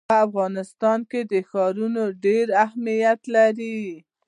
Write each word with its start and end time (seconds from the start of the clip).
په 0.09 0.15
افغانستان 0.27 0.99
کې 1.09 1.21
ښارونه 1.49 2.01
ډېر 2.25 2.45
اهمیت 2.65 3.21
لري. 3.35 3.79